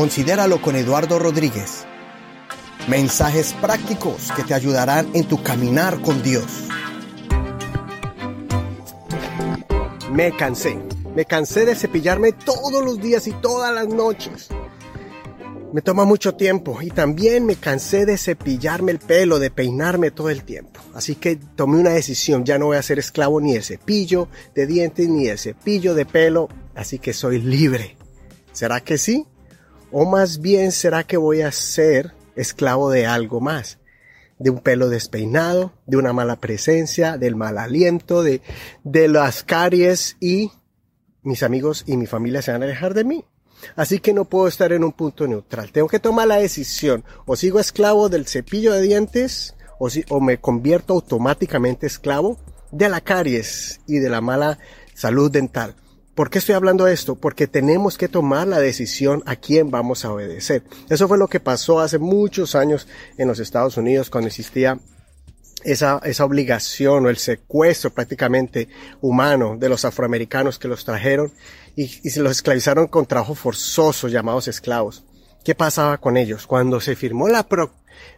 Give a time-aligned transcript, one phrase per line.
[0.00, 1.84] Considéralo con Eduardo Rodríguez.
[2.88, 6.46] Mensajes prácticos que te ayudarán en tu caminar con Dios.
[10.10, 10.78] Me cansé.
[11.14, 14.48] Me cansé de cepillarme todos los días y todas las noches.
[15.74, 20.30] Me toma mucho tiempo y también me cansé de cepillarme el pelo, de peinarme todo
[20.30, 20.80] el tiempo.
[20.94, 24.66] Así que tomé una decisión, ya no voy a ser esclavo ni de cepillo de
[24.66, 27.98] dientes ni de cepillo de pelo, así que soy libre.
[28.52, 29.26] ¿Será que sí?
[29.92, 33.78] ¿O más bien será que voy a ser esclavo de algo más?
[34.38, 38.40] De un pelo despeinado, de una mala presencia, del mal aliento, de,
[38.84, 40.52] de las caries y
[41.22, 43.24] mis amigos y mi familia se van a alejar de mí.
[43.76, 45.72] Así que no puedo estar en un punto neutral.
[45.72, 47.04] Tengo que tomar la decisión.
[47.26, 52.38] O sigo esclavo del cepillo de dientes o, si, o me convierto automáticamente esclavo
[52.70, 54.58] de la caries y de la mala
[54.94, 55.74] salud dental.
[56.14, 57.14] ¿Por qué estoy hablando de esto?
[57.14, 60.62] Porque tenemos que tomar la decisión a quién vamos a obedecer.
[60.88, 64.78] Eso fue lo que pasó hace muchos años en los Estados Unidos cuando existía
[65.64, 68.68] esa, esa obligación o el secuestro prácticamente
[69.00, 71.32] humano de los afroamericanos que los trajeron
[71.76, 75.04] y, se los esclavizaron con trabajo forzoso llamados esclavos.
[75.44, 76.46] ¿Qué pasaba con ellos?
[76.46, 77.72] Cuando se firmó la, pro,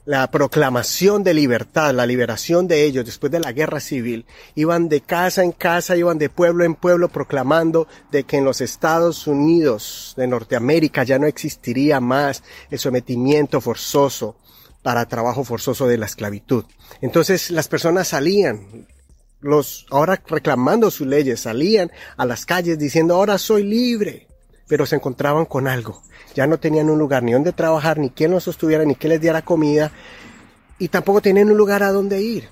[0.04, 5.00] la proclamación de libertad, la liberación de ellos después de la guerra civil, iban de
[5.00, 10.14] casa en casa, iban de pueblo en pueblo proclamando de que en los Estados Unidos
[10.16, 14.36] de Norteamérica ya no existiría más el sometimiento forzoso
[14.82, 16.64] para trabajo forzoso de la esclavitud.
[17.00, 18.88] Entonces las personas salían,
[19.40, 24.26] los ahora reclamando sus leyes, salían a las calles diciendo ahora soy libre,
[24.72, 26.00] pero se encontraban con algo.
[26.34, 29.20] Ya no tenían un lugar ni donde trabajar, ni quien los sostuviera, ni quien les
[29.20, 29.92] diera comida,
[30.78, 32.48] y tampoco tenían un lugar a donde ir.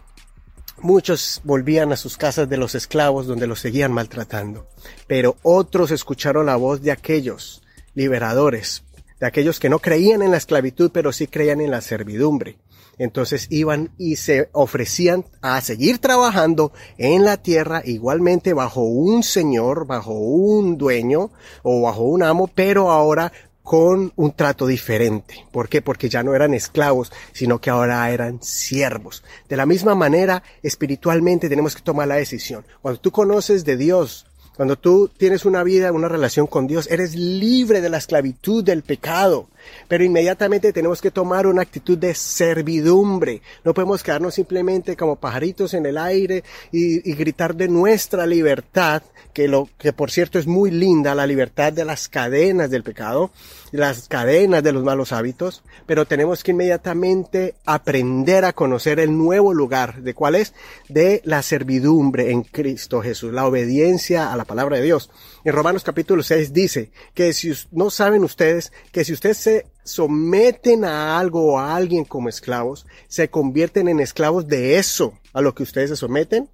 [0.82, 4.66] Muchos volvían a sus casas de los esclavos donde los seguían maltratando,
[5.06, 7.62] pero otros escucharon la voz de aquellos
[7.94, 8.82] liberadores,
[9.18, 12.58] de aquellos que no creían en la esclavitud, pero sí creían en la servidumbre.
[13.00, 19.86] Entonces iban y se ofrecían a seguir trabajando en la tierra igualmente bajo un señor,
[19.86, 21.30] bajo un dueño
[21.62, 25.46] o bajo un amo, pero ahora con un trato diferente.
[25.50, 25.80] ¿Por qué?
[25.80, 29.24] Porque ya no eran esclavos, sino que ahora eran siervos.
[29.48, 32.66] De la misma manera, espiritualmente tenemos que tomar la decisión.
[32.82, 34.26] Cuando tú conoces de Dios,
[34.60, 38.82] cuando tú tienes una vida, una relación con Dios, eres libre de la esclavitud del
[38.82, 39.48] pecado.
[39.88, 43.42] Pero inmediatamente tenemos que tomar una actitud de servidumbre.
[43.64, 49.48] No podemos quedarnos simplemente como pajaritos en el aire y, gritar de nuestra libertad, que
[49.48, 53.30] lo que por cierto es muy linda, la libertad de las cadenas del pecado,
[53.72, 59.54] las cadenas de los malos hábitos, pero tenemos que inmediatamente aprender a conocer el nuevo
[59.54, 60.54] lugar, de cuál es,
[60.88, 65.10] de la servidumbre en Cristo Jesús, la obediencia a la palabra de Dios.
[65.44, 70.84] En Romanos capítulo 6 dice que si no saben ustedes que si ustedes se someten
[70.84, 75.54] a algo o a alguien como esclavos, se convierten en esclavos de eso a lo
[75.54, 76.48] que ustedes se someten,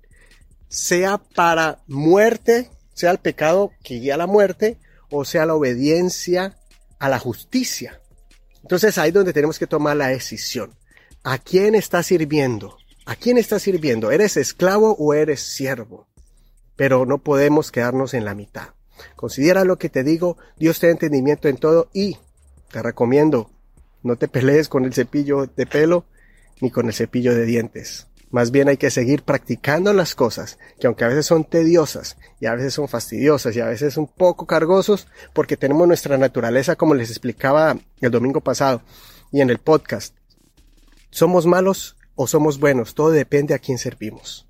[0.69, 4.79] sea para muerte, sea el pecado que guía la muerte,
[5.11, 6.57] o sea la obediencia
[6.99, 8.01] a la justicia.
[8.63, 10.75] Entonces ahí es donde tenemos que tomar la decisión.
[11.23, 12.79] ¿A quién estás sirviendo?
[13.05, 14.11] ¿A quién estás sirviendo?
[14.11, 16.09] ¿Eres esclavo o eres siervo?
[16.75, 18.71] Pero no podemos quedarnos en la mitad.
[19.15, 22.17] Considera lo que te digo, Dios te da entendimiento en todo y
[22.71, 23.51] te recomiendo,
[24.03, 26.05] no te pelees con el cepillo de pelo
[26.61, 28.07] ni con el cepillo de dientes.
[28.31, 32.47] Más bien hay que seguir practicando las cosas, que aunque a veces son tediosas y
[32.47, 36.95] a veces son fastidiosas y a veces un poco cargosos, porque tenemos nuestra naturaleza como
[36.95, 38.83] les explicaba el domingo pasado
[39.31, 40.15] y en el podcast.
[41.11, 42.95] ¿Somos malos o somos buenos?
[42.95, 44.49] Todo depende a quién servimos.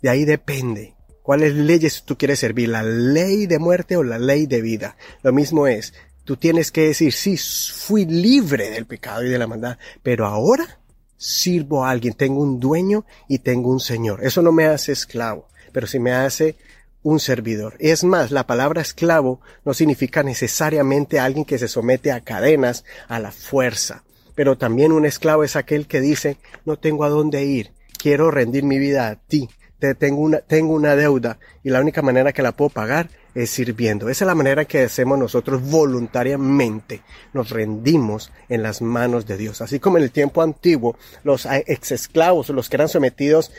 [0.00, 0.94] De ahí depende.
[1.22, 2.70] ¿Cuáles leyes tú quieres servir?
[2.70, 4.96] ¿La ley de muerte o la ley de vida?
[5.22, 5.92] Lo mismo es,
[6.28, 10.78] tú tienes que decir, sí, fui libre del pecado y de la maldad, pero ahora
[11.16, 14.22] sirvo a alguien, tengo un dueño y tengo un señor.
[14.22, 16.56] Eso no me hace esclavo, pero sí me hace
[17.02, 17.76] un servidor.
[17.78, 23.20] Es más, la palabra esclavo no significa necesariamente alguien que se somete a cadenas, a
[23.20, 24.04] la fuerza.
[24.34, 26.36] Pero también un esclavo es aquel que dice,
[26.66, 29.48] no tengo a dónde ir, quiero rendir mi vida a ti,
[29.78, 33.50] te tengo una, tengo una deuda y la única manera que la puedo pagar es
[33.50, 34.08] sirviendo.
[34.08, 37.02] Esa es la manera que hacemos nosotros voluntariamente.
[37.32, 39.60] Nos rendimos en las manos de Dios.
[39.60, 43.52] Así como en el tiempo antiguo, los ex esclavos, los que eran sometidos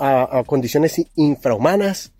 [0.00, 2.12] a, condiciones infrahumanas,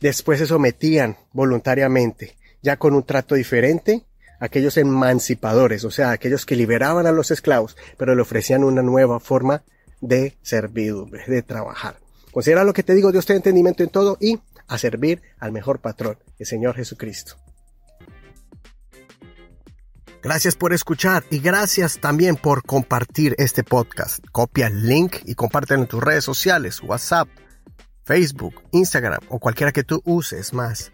[0.00, 4.04] después se sometían voluntariamente, ya con un trato diferente,
[4.38, 9.20] aquellos emancipadores, o sea, aquellos que liberaban a los esclavos, pero le ofrecían una nueva
[9.20, 9.62] forma
[10.00, 11.96] de servidumbre, de trabajar.
[12.32, 14.38] Considera lo que te digo, Dios te entendimiento en todo y
[14.70, 17.36] a servir al mejor patrón, el Señor Jesucristo.
[20.22, 24.24] Gracias por escuchar y gracias también por compartir este podcast.
[24.32, 27.28] Copia el link y compártelo en tus redes sociales, WhatsApp,
[28.04, 30.92] Facebook, Instagram o cualquiera que tú uses más.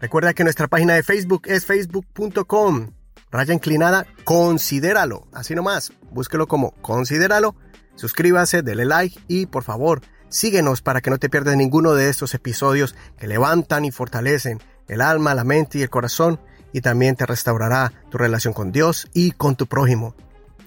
[0.00, 2.92] Recuerda que nuestra página de Facebook es facebook.com.
[3.30, 5.28] Raya inclinada, considéralo.
[5.32, 7.54] Así nomás, búsquelo como considéralo.
[7.94, 10.00] Suscríbase, dele like y por favor,
[10.32, 15.00] síguenos para que no te pierdas ninguno de estos episodios que levantan y fortalecen el
[15.00, 16.40] alma, la mente y el corazón
[16.72, 20.14] y también te restaurará tu relación con Dios y con tu prójimo.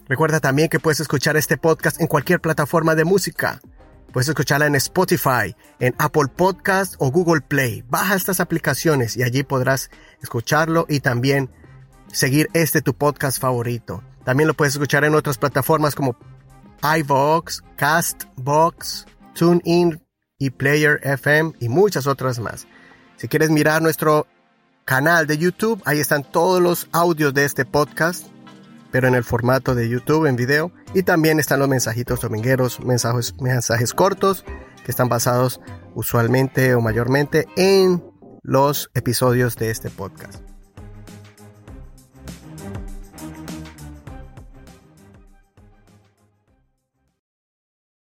[0.08, 3.60] Recuerda también que puedes escuchar este podcast en cualquier plataforma de música.
[4.14, 7.84] Puedes escucharla en Spotify, en Apple Podcast o Google Play.
[7.90, 9.90] Baja estas aplicaciones y allí podrás
[10.22, 11.50] escucharlo y también
[12.12, 14.04] seguir este tu podcast favorito.
[14.24, 16.16] También lo puedes escuchar en otras plataformas como
[16.82, 20.02] iVox, Castbox, TuneIn
[20.40, 22.68] y Player FM y muchas otras más.
[23.18, 24.28] Si quieres mirar nuestro
[24.86, 25.82] canal de YouTube.
[25.86, 28.28] Ahí están todos los audios de este podcast,
[28.92, 30.72] pero en el formato de YouTube, en video.
[30.94, 34.46] Y también están los mensajitos domingueros, mensajes, mensajes cortos,
[34.86, 35.60] que están basados
[35.96, 38.04] usualmente o mayormente en
[38.44, 40.55] los episodios de este podcast.